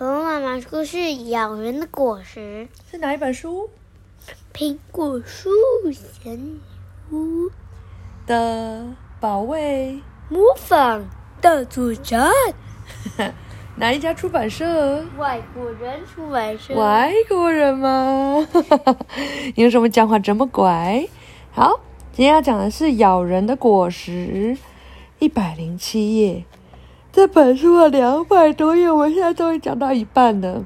[0.00, 3.68] 恐龙妈妈说是咬人的果实，是哪一本书
[4.50, 5.50] 苹果树
[5.92, 6.58] 小女
[7.12, 7.50] 巫
[8.26, 8.86] 的
[9.20, 10.00] 保卫？
[10.30, 11.04] 模仿
[11.42, 12.30] 大作战，
[13.76, 15.04] 哪一家出版社？
[15.18, 16.74] 外国人出版社。
[16.74, 18.48] 外国人吗？
[19.54, 21.06] 你为什么讲话这么乖？
[21.52, 21.78] 好，
[22.10, 24.56] 今天要讲的是咬人的果实，
[25.18, 26.46] 一百零七页。
[27.12, 30.64] 这本书啊，两百多页，我们现在终于讲到一半了。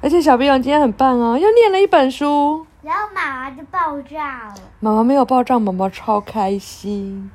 [0.00, 2.66] 而且小朋友今天很棒哦，又念了一本书。
[2.82, 4.54] 然后妈妈就爆炸了。
[4.80, 7.30] 妈妈没有爆炸，妈妈超开心。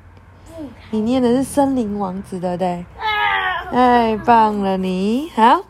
[0.58, 2.86] 不你念的是《森林王子》，对不对？
[2.98, 3.72] 啊！
[3.72, 5.62] 太棒了你，好！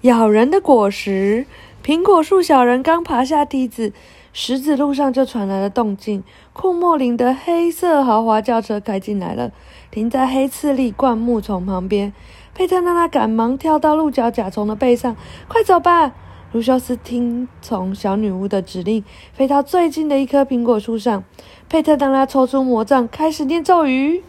[0.00, 1.46] 咬人的果实，
[1.84, 3.92] 苹果树小人刚爬下梯子，
[4.32, 6.24] 石子路上就传来了动静。
[6.52, 9.52] 库莫林的黑色豪华轿车开进来了，
[9.90, 12.12] 停在黑刺栗灌木丛旁边。
[12.54, 15.16] 佩特娜娜赶忙跳到鹿角甲虫的背上，
[15.48, 16.12] 快走吧！
[16.52, 21.24] 卢修斯听从小女巫的指令，飞到最近的一棵苹果树上。
[21.70, 24.22] 佩特娜娜抽出魔杖，开始念咒语。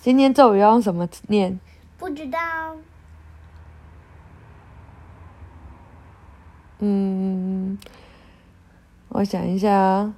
[0.00, 1.60] 今天咒语要用什么念？
[1.98, 2.38] 不知道。
[6.80, 7.78] 嗯，
[9.16, 10.14] 我想一下啊。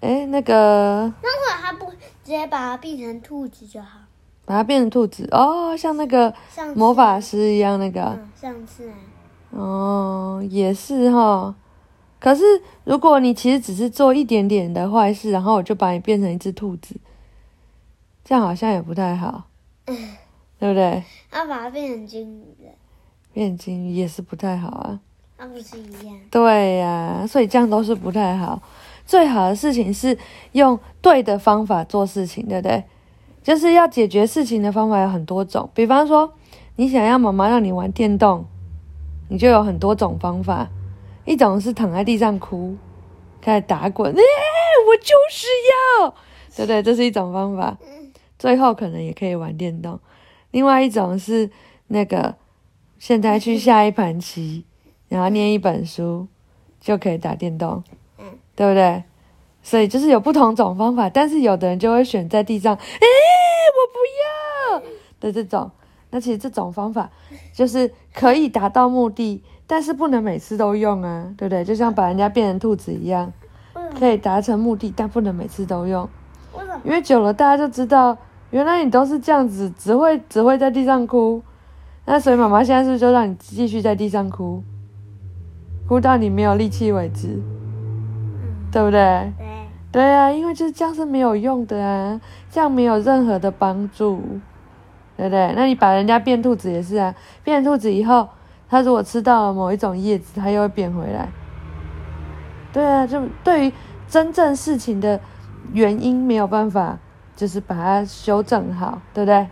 [0.00, 4.00] 哎，那个那为什么他不直接把它变成兔子就好？
[4.44, 6.34] 把它变成兔子哦，像那个
[6.74, 8.02] 魔法师一样那个。
[8.02, 8.94] 嗯，上次啊
[9.50, 11.54] 哦，也是哈。
[12.18, 12.42] 可是
[12.82, 16.96] 如果你其实只是做一点点的坏事，然后我就把你变成一只兔子，
[18.24, 19.44] 这样好像也不太好，
[19.86, 19.96] 嗯
[20.58, 21.04] 对不对？
[21.32, 22.72] 要把它变成金鱼了，
[23.32, 25.00] 变金鱼也是不太好啊。
[25.40, 26.14] 那不是一样？
[26.30, 28.60] 对呀、所以这样都是不太好。
[29.06, 30.16] 最好的事情是
[30.52, 32.84] 用对的方法做事情，对不对？
[33.42, 36.30] 就是要解决事情的方法有很多种，比方说，
[36.76, 38.44] 你想要妈妈让你玩电动，
[39.30, 40.68] 你就有很多种方法。
[41.24, 42.76] 一种是躺在地上哭，
[43.40, 45.46] 开始打滚，哎、我就是
[46.02, 46.14] 要，
[46.54, 46.82] 对不对？
[46.82, 47.78] 这是一种方法。
[48.38, 49.98] 最后可能也可以玩电动。
[50.50, 51.50] 另外一种是
[51.88, 52.34] 那个，
[52.98, 54.64] 现在去下一盘棋，
[55.10, 56.26] 然后念一本书，
[56.80, 57.84] 就可以打电动，
[58.18, 58.24] 嗯，
[58.56, 59.04] 对不对？
[59.62, 63.06] 所以就是有不同种方法，但是有的人就会选在地上，哎，
[63.76, 64.82] 我不要
[65.20, 65.70] 的这种。
[66.12, 67.10] 那其实这种方法
[67.52, 71.62] 就是可以达到目的，但是不能每次都用啊，对不对？
[71.62, 73.30] 就像把人家变成兔子一样？
[73.98, 76.08] 可以达成目的，但不能每次都用。
[76.54, 76.80] 为什么？
[76.84, 78.16] 因为久了，大家就知道
[78.50, 81.42] 原来你都是这样子，只会只会在地上哭。
[82.06, 84.62] 那所以妈妈现在是不是就让你继续在地上哭，
[85.90, 89.32] 哭到你没有力气为止，嗯，对不对？
[89.36, 89.46] 对，
[89.90, 94.22] 对啊，因为就是这样是没有用的啊，这样没有任何的帮助，
[95.16, 95.52] 对不对？
[95.56, 97.12] 那你把人家变兔子也是啊，
[97.42, 98.28] 变兔子以后，
[98.68, 101.28] 它如果吃到了某一种叶子，它又会变回来。
[102.72, 103.72] 对啊，就对于
[104.06, 105.20] 真正事情的
[105.72, 107.00] 原因没有办法，
[107.34, 109.48] 就是把它修正好，对不对？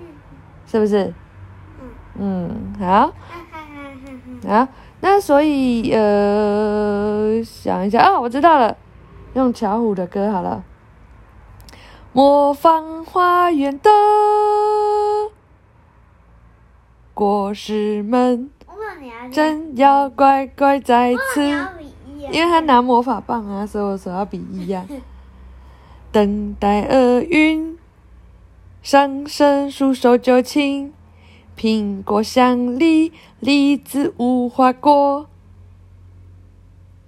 [0.67, 1.13] 是不是？
[2.15, 2.87] 嗯，好。
[2.87, 3.11] 哈哈
[3.51, 4.55] 哈哈哈。
[4.55, 4.69] 啊，
[5.01, 8.77] 那所以呃，想一下啊，我知道了，
[9.35, 10.65] 用巧虎的歌好了。
[12.13, 13.91] 魔方花园的
[17.15, 18.51] 果实们，
[19.31, 21.43] 真要乖乖在此。
[22.31, 24.87] 因为他拿魔法棒啊，所以我手要比一样。
[26.11, 27.79] 等待厄运
[28.83, 30.93] 上升，束手就擒。
[31.59, 35.29] 苹果、香梨、梨子、无花果，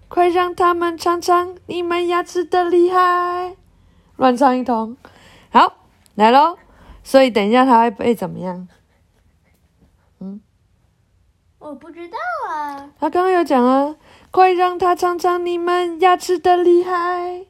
[0.09, 3.55] 快让他们尝尝你们牙齿的厉害！
[4.17, 4.97] 乱唱一通，
[5.51, 5.77] 好，
[6.17, 6.59] 来喽。
[7.05, 8.67] 所以等一下他会被怎么样？
[10.19, 10.41] 嗯
[11.61, 12.19] 我不知道
[12.51, 12.91] 啊。
[12.99, 13.95] 他刚刚有讲啊，
[14.33, 17.47] 快让他尝尝你们牙齿的厉害。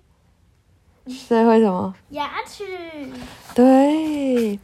[1.07, 1.95] 所以会什么？
[2.11, 3.09] 牙齿。
[3.55, 4.61] 对，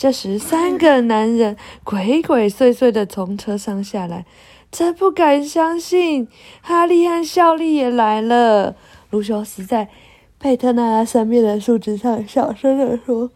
[0.00, 4.24] 这时三个男人鬼鬼祟祟的从车上下来，
[4.72, 6.26] 真不敢相信，
[6.62, 8.76] 哈利和孝利也来了。
[9.10, 9.90] 卢修斯在
[10.38, 13.30] 佩特纳拉身边的树枝上小声的说：“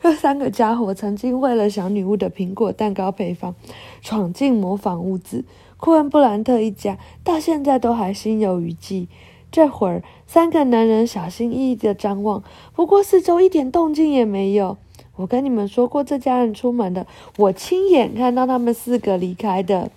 [0.00, 3.54] 这三个家伙曾经为了小女巫的苹果蛋糕配方，
[4.00, 5.44] 闯进模仿屋子。
[5.76, 9.08] 库恩布兰特一家到现在都还心有余悸。
[9.52, 12.42] 这会儿，三个男人小心翼翼的张望，
[12.74, 14.78] 不过四周一点动静也没有。
[15.18, 17.06] 我跟你们说过，这家人出门的，
[17.36, 19.90] 我亲眼看到他们四个离开的。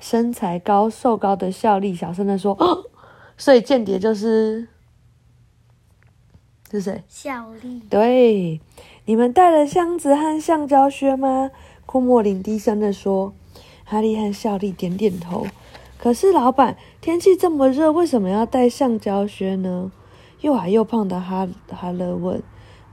[0.00, 2.84] 身材高、瘦高的效力小声的说：“哦，
[3.38, 4.68] 所以间谍就是
[6.70, 7.02] 是谁？
[7.08, 7.80] 效力。
[7.88, 8.60] 对，
[9.06, 11.50] 你们带了箱子和橡胶靴吗？
[11.86, 13.32] 库莫林低声的说。
[13.86, 15.46] 哈利和效力点点头。
[15.98, 19.92] 可是老板，天气这么热，为什么要带橡胶靴呢？
[20.40, 22.42] 又矮又胖的哈哈勒问。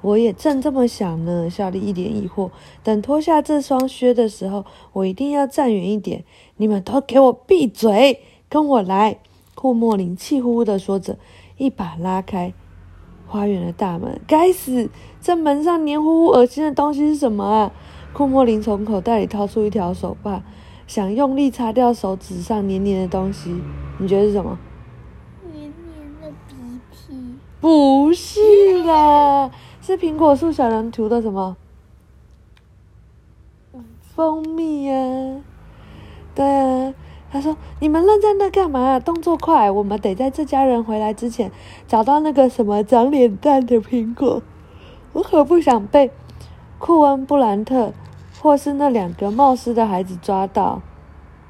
[0.02, 1.50] 我也正这么想呢。
[1.50, 2.50] 小丽一脸疑惑。
[2.84, 6.24] 等脱下这双靴的时候，我一定要站远一点。
[6.58, 9.20] 你们都给我闭嘴，跟我来！
[9.54, 11.18] 库莫林气呼呼地说着，
[11.58, 12.54] 一把拉开
[13.28, 14.20] 花园的大门。
[14.26, 14.90] 该死，
[15.22, 17.72] 这门上黏糊糊、恶心的东西是什么啊？
[18.14, 20.44] 库莫林从口袋里掏出一条手帕。
[20.88, 23.56] 想用力擦掉手指上黏黏的东西，
[23.98, 24.60] 你觉得是什么？
[25.54, 25.74] 黏黏
[26.22, 26.56] 的鼻
[26.92, 27.36] 涕？
[27.62, 29.50] 不是啦，
[29.82, 31.58] 是苹果树小人涂的什么？
[34.16, 35.42] 蜂蜜呀。
[36.34, 36.94] 对啊，
[37.32, 39.00] 他说：“你们愣在那干嘛？
[39.00, 41.52] 动作快，我们得在这家人回来之前
[41.88, 44.42] 找到那个什么长脸蛋的苹果。
[45.14, 46.12] 我可不想被
[46.78, 47.92] 库恩布兰特。”
[48.42, 50.82] 或是那两个冒失的孩子抓到，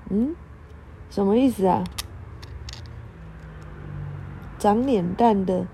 [0.10, 0.36] 嗯，
[1.10, 1.86] 什么意思啊？
[4.60, 5.66] 长脸蛋的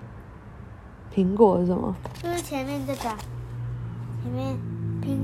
[1.17, 1.95] 苹果是什么？
[2.21, 4.55] 就是前面这个，前面
[5.01, 5.17] 苹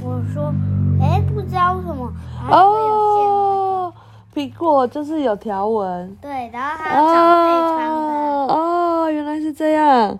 [0.00, 0.54] 我说，
[1.00, 2.12] 哎，不知道什么。
[2.48, 3.92] 哦，
[4.32, 6.16] 苹果就是有条纹。
[6.22, 8.54] 对，然后它长配方的。
[8.54, 10.16] 哦，原来是这样。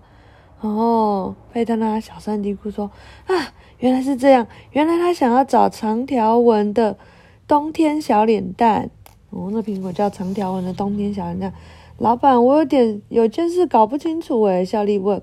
[0.63, 2.91] 哦，佩特拉小声嘀咕说
[3.29, 3.35] ：“啊。”
[3.79, 6.99] 原来是这样，原来他想要找长条纹的
[7.47, 8.91] 冬天小脸蛋。
[9.31, 11.55] 哦，那苹果叫长条纹的冬天小脸蛋。
[12.01, 14.65] 老板，我有点有件事搞不清楚诶。
[14.65, 15.23] 小丽问：“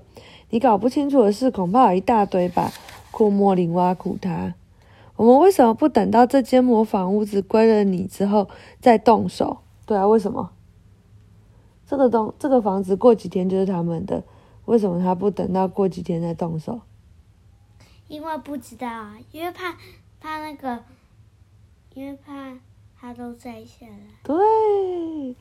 [0.50, 2.70] 你搞不清楚的事恐怕有一大堆吧？”
[3.10, 4.54] 库莫林挖苦他
[5.16, 8.48] ：“我们为什么不等到这间模仿屋子归了你之后
[8.78, 10.52] 再动手？”对啊，为什么？
[11.84, 14.22] 这个东这个房子过几天就是他们的，
[14.66, 16.80] 为什么他不等到过几天再动手？
[18.06, 19.76] 因为不知道啊，因为怕
[20.20, 20.78] 怕那个，
[21.94, 22.52] 因为怕
[23.00, 23.98] 他都摘下来。
[24.22, 25.34] 对，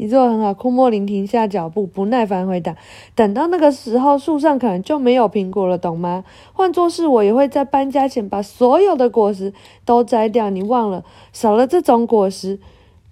[0.00, 0.54] 你做的很好。
[0.54, 2.74] 库莫林停下脚步，不耐烦回答
[3.14, 6.24] ：“等到那个时候，树上可能就没有苹果了，懂吗？
[6.54, 9.52] 换作是我，也会在搬家前把所有的果实
[9.84, 10.48] 都摘掉。
[10.48, 11.04] 你忘了，
[11.34, 12.58] 少了这种果实，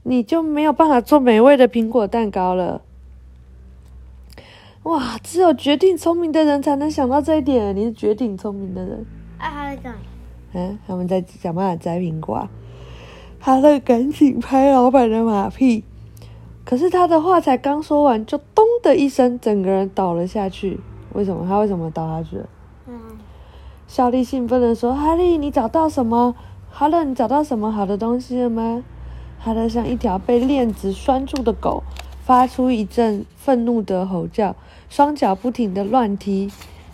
[0.05, 2.81] 你就没有办法做美味的苹果蛋糕了。”
[4.85, 5.19] 哇！
[5.23, 7.77] 只有绝顶聪明的人才能想到这一点。
[7.77, 9.05] 你是绝顶聪明的人。
[9.37, 9.79] 啊，哈乐
[10.55, 12.49] 嗯，他们在想办法摘苹果。
[13.39, 15.85] 哈乐赶紧拍老板的马屁。
[16.69, 20.79] 可是他的话才刚说完，就咚的一声，整个人倒了下去。
[21.15, 21.47] 为什么？
[21.49, 22.49] 他为什么倒下去了？
[22.87, 23.01] 嗯。
[23.87, 26.35] 小丽兴奋的说：“哈利，你找到什么？
[26.71, 28.85] 哈乐，你找到什么好的东西了吗？”
[29.41, 31.83] 哈乐像一条被链子拴住的狗，
[32.21, 34.55] 发出一阵愤怒的吼叫。
[34.91, 36.53] 双脚不停的乱踢，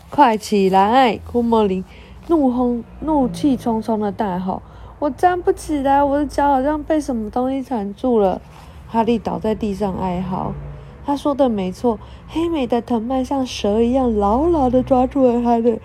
[0.08, 1.16] 快起来！
[1.16, 1.84] 库莫林
[2.28, 4.62] 怒轰、怒气冲冲的大吼
[5.00, 8.40] ：“我站不起来，我的脚好像被什么东西缠住了。”
[8.94, 10.54] 哈利倒在地上哀嚎。
[11.04, 11.98] 他说的没错，
[12.28, 15.80] 黑美的藤蔓像蛇一样牢牢的抓住了他的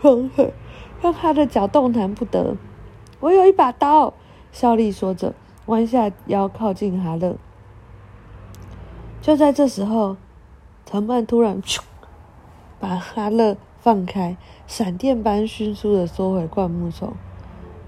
[0.00, 0.54] 双腿，
[1.00, 2.56] 让他的脚动弹不得。
[3.18, 4.14] 我有一把刀，
[4.52, 5.34] 肖丽说着，
[5.66, 7.34] 弯下腰靠近哈勒。
[9.20, 10.16] 就在这时候。
[10.84, 11.62] 藤蔓突然，
[12.78, 14.36] 把哈勒放开，
[14.66, 17.14] 闪电般迅速的缩回灌木丛。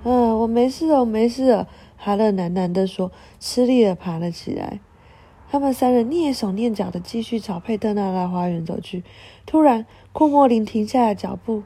[0.05, 1.67] 嗯，我没事我没事。
[2.05, 3.11] 哈勒喃喃地说，
[3.41, 4.79] 吃力的爬了起来。
[5.51, 9.03] 他们三人蹑手蹑脚的继续朝佩特纳拉花园走去。
[9.47, 11.63] 突然，库莫林停下了脚步，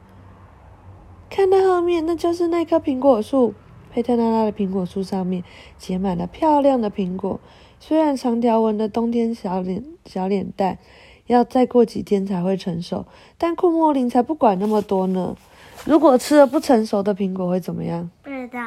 [1.28, 3.54] 看到后面，那就是那棵苹果树。
[3.90, 5.42] 佩特纳拉的苹果树上面
[5.76, 7.40] 结满了漂亮的苹果。
[7.80, 10.78] 虽然长条纹的冬天小脸小脸蛋。
[11.26, 13.04] 要再过几天才会成熟，
[13.36, 15.36] 但库莫林才不管那么多呢。
[15.84, 18.10] 如果吃了不成熟的苹果会怎么样？
[18.22, 18.58] 不知道。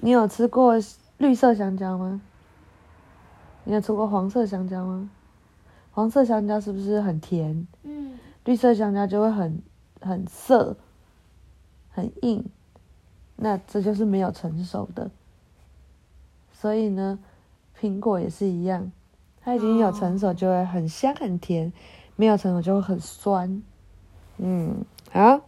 [0.00, 0.74] 你有吃过
[1.18, 2.20] 绿色香蕉吗？
[3.64, 5.10] 你有吃过黄色香蕉吗？
[5.90, 7.66] 黄色香蕉是不是很甜？
[7.82, 8.18] 嗯。
[8.44, 9.62] 绿色香蕉就会很
[10.00, 10.76] 很涩，
[11.90, 12.44] 很硬。
[13.36, 15.10] 那这就是没有成熟的。
[16.52, 17.18] 所以呢，
[17.78, 18.90] 苹果也是一样。
[19.42, 21.72] 它已经有成熟，就会很香很甜；
[22.16, 23.62] 没有成熟，就会很酸。
[24.38, 25.40] 嗯，好，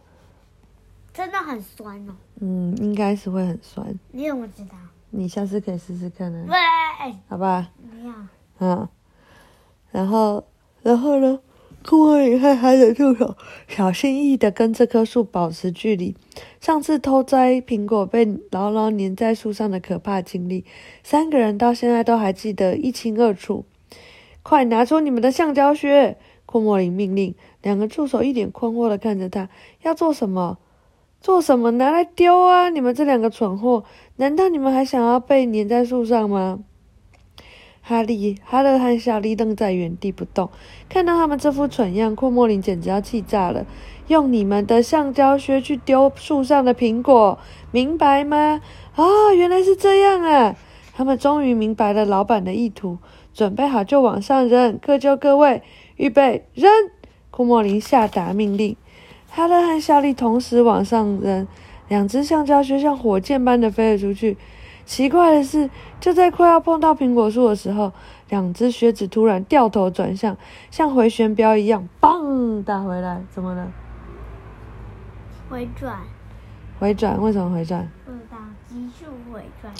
[1.13, 2.13] 真的很酸哦。
[2.39, 3.87] 嗯，应该是会很酸。
[4.11, 4.75] 你怎么知道？
[5.09, 6.45] 你下次可以试试看呢。
[6.47, 7.69] 喂，好吧。
[7.81, 8.13] 没有。
[8.59, 8.87] 嗯，
[9.91, 10.43] 然后，
[10.81, 11.39] 然后呢？
[11.83, 13.35] 库莫林和他的助手
[13.67, 16.15] 小心翼翼的跟这棵树保持距离。
[16.59, 20.63] 上次偷摘苹果被牢牢粘在树上的可怕经历，
[21.01, 23.65] 三个人到现在都还记得一清二楚。
[24.43, 26.19] 快拿出你们的橡胶靴！
[26.45, 27.33] 库莫林命令。
[27.63, 29.49] 两个助手一脸困惑的看着他，
[29.81, 30.59] 要做什么？
[31.21, 31.69] 做什么？
[31.71, 32.69] 拿来丢啊！
[32.69, 33.83] 你们这两个蠢货，
[34.15, 36.59] 难道你们还想要被粘在树上吗？
[37.83, 40.49] 哈利、哈勒和小丽愣在原地不动，
[40.89, 43.67] 看到他们这副蠢样，库莫林简直要气炸了。
[44.07, 47.37] 用你们的橡胶靴去丢树上的苹果，
[47.71, 48.59] 明白吗？
[48.95, 50.55] 啊，原来是这样啊！
[50.93, 52.97] 他们终于明白了老板的意图，
[53.31, 55.61] 准备好就往上扔，各就各位，
[55.97, 56.71] 预备扔！
[57.29, 58.75] 库莫林下达命令，
[59.33, 61.47] 哈勒和小丽同时往上扔，
[61.87, 64.37] 两只橡胶靴像火箭般的飞了出去。
[64.85, 65.69] 奇怪的是，
[66.01, 67.93] 就在快要碰到苹果树的时候，
[68.27, 70.35] 两只靴子突然掉头转向，
[70.69, 73.23] 像回旋镖一样，嘣打回来。
[73.29, 73.71] 怎么了？
[75.49, 75.97] 回转，
[76.77, 77.21] 回转？
[77.21, 77.89] 为什么回转？
[78.03, 79.71] 不知道，急速回转。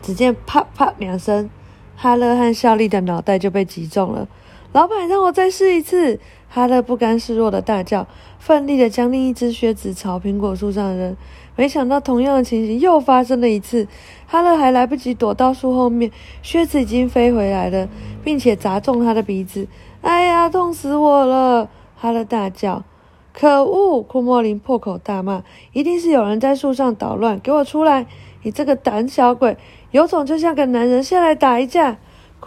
[0.00, 1.50] 只见啪啪两声，
[1.96, 4.28] 哈勒和夏利的脑袋就被击中了。
[4.72, 6.20] 老板，让我再试一次！
[6.50, 8.06] 哈勒不甘示弱的大叫，
[8.38, 11.16] 奋力的将另一只靴子朝苹果树上扔。
[11.56, 13.88] 没想到，同样的情形又发生了一次。
[14.26, 16.10] 哈勒还来不及躲到树后面，
[16.42, 17.88] 靴子已经飞回来了，
[18.22, 19.66] 并且砸中他的鼻子。
[20.02, 21.68] 哎呀，痛死我了！
[21.96, 22.84] 哈勒大叫。
[23.32, 24.02] 可恶！
[24.02, 27.38] 库莫林破口大骂：“一定是有人在树上捣乱！
[27.38, 28.06] 给我出来！
[28.42, 29.56] 你这个胆小鬼，
[29.92, 31.98] 有种就像个男人，下来打一架！”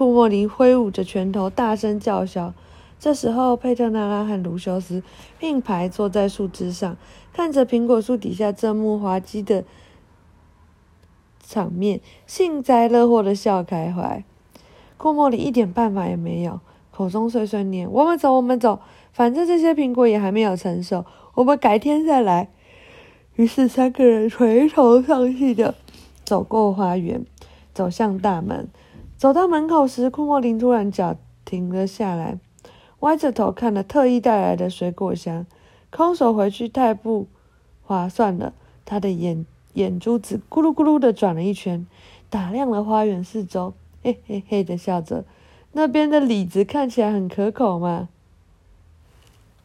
[0.01, 2.55] 库莫林挥舞着拳头，大声叫嚣。
[2.99, 5.03] 这时候，佩特纳拉和卢修斯
[5.37, 6.97] 并排坐在树枝上，
[7.31, 9.63] 看着苹果树底下这幕滑稽的
[11.45, 14.23] 场面，幸灾乐祸的笑开怀。
[14.97, 18.79] 库莫林一点办法也没有，口中碎碎念：“我们走，我们走，
[19.13, 21.05] 反正这些苹果也还没有成熟，
[21.35, 22.49] 我们改天再来。”
[23.37, 25.75] 于是，三个人垂头丧气的
[26.23, 27.23] 走过花园，
[27.71, 28.67] 走向大门。
[29.21, 32.39] 走到门口时，库莫林突然脚停了下来。
[33.01, 35.45] 歪着头看了特意带来的水果箱，
[35.91, 37.27] 空手回去太不
[37.83, 38.51] 划算了。
[38.83, 41.85] 他的眼眼珠子咕噜咕噜的转了一圈，
[42.31, 45.23] 打量了花园四周，嘿嘿嘿的笑着。
[45.73, 48.09] 那边的李子看起来很可口嘛。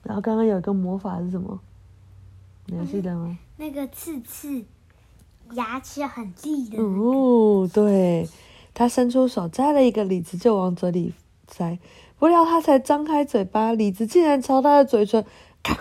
[0.03, 1.59] 然后刚刚有个魔法是什么？
[2.67, 3.39] 你还记得吗？
[3.57, 4.63] 那个刺刺，
[5.53, 6.79] 牙齿很利的。
[6.79, 8.29] 哦，对，
[8.79, 11.15] 他伸出手摘了一个李子，就往嘴里
[11.49, 11.79] 塞。
[12.19, 15.25] 不料他才张开嘴巴，李子竟然朝他的嘴唇
[15.63, 15.75] 咔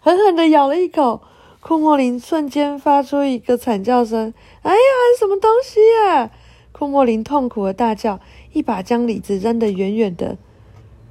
[0.00, 1.20] 狠狠的咬了一口。
[1.60, 4.78] 库莫林瞬间发出一个惨叫声：“哎呀，
[5.18, 6.30] 什么东西呀！”
[6.72, 8.18] 库莫林痛苦的大叫，
[8.54, 10.38] 一把将李子扔得远远的。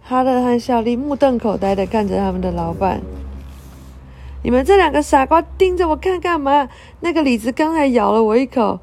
[0.01, 3.03] 哈勒和小丽目瞪口呆的看着他们的老板
[4.41, 6.67] ：“你们这两个傻瓜，盯着我看干嘛？
[7.01, 8.79] 那个李子刚才咬了我一口。”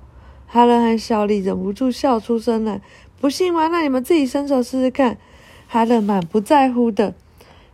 [0.55, 2.81] 哈勒和小李忍不住笑出声来
[3.21, 3.67] ：“不信吗？
[3.67, 5.19] 那你们自己伸手试试看。”
[5.67, 7.13] 哈勒满不在乎的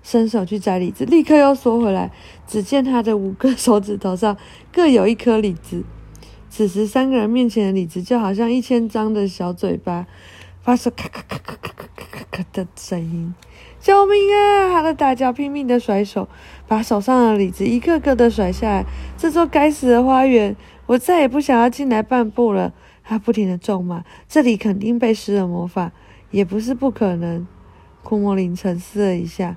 [0.02, 2.10] 伸手去摘李子，立刻又缩回来。
[2.46, 4.34] 只见他的五个手指头上
[4.72, 5.84] 各有一颗李子。
[6.48, 10.06] 此时，三个人面前的李子就好像一千张的小嘴巴，
[10.62, 13.34] 发出咔咔咔咔咔咔咔咔咔的声音。
[13.78, 14.72] 救命啊！
[14.72, 16.28] 哈勒大叫，拼命的甩手，
[16.66, 18.86] 把手上的李子一个个的甩下来。
[19.18, 20.56] 这座该死的花园，
[20.90, 22.72] 我再也不想要进来半步了。
[23.04, 25.92] 他不停的咒骂：这里肯定被施了魔法，
[26.32, 27.46] 也不是不可能。
[28.02, 29.56] 库莫林沉思了一下，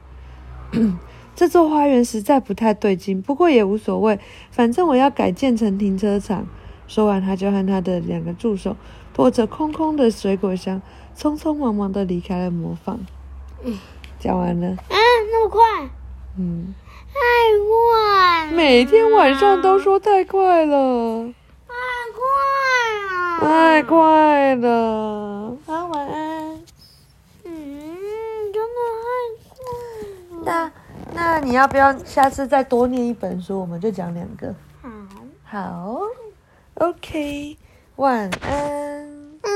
[1.35, 4.19] 这座花园实在不太对劲，不过也无所谓，
[4.51, 6.45] 反正我要改建成停车场。
[6.87, 8.75] 说完，他就和他的两个助手
[9.13, 10.81] 拖着空空的水果箱，
[11.17, 12.99] 匆匆忙忙的离开了魔坊。
[14.19, 14.67] 讲完了。
[14.67, 14.75] 啊，
[15.31, 15.89] 那么快？
[16.37, 16.75] 嗯，
[17.13, 17.19] 太
[17.67, 18.51] 快了！
[18.51, 21.33] 每天晚上都说太快了，
[21.67, 21.73] 太
[22.13, 22.25] 快
[23.39, 23.41] 了！
[23.41, 25.57] 太快了。
[25.65, 26.63] 好，晚安。
[27.43, 27.53] 嗯，
[28.51, 29.05] 真的太
[29.47, 29.55] 快
[30.37, 30.43] 了。
[30.43, 30.71] 那
[31.13, 33.59] 那你要不要下次再多念一本书？
[33.59, 34.53] 我们就讲两个。
[34.81, 34.89] 好，
[35.45, 36.01] 好
[36.75, 37.57] ，OK，
[37.97, 38.51] 晚安。
[38.51, 39.47] 嗯，太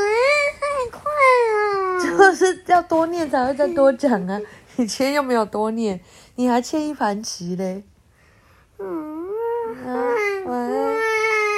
[0.91, 1.57] 快了。
[2.17, 4.39] 就是要多念才会再多讲啊！
[4.77, 6.01] 以前又没有多念，
[6.35, 7.83] 你还欠一盘棋嘞。
[8.79, 9.27] 嗯，
[9.85, 9.93] 啊，
[10.45, 10.95] 晚安。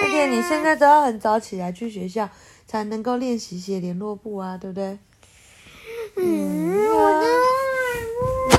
[0.02, 2.30] 而且你现在都要很早起来去学校，
[2.66, 4.98] 才能够练习写联络簿啊，对不对？
[6.16, 6.88] 嗯，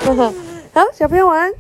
[0.73, 1.53] 好，小朋友晚安。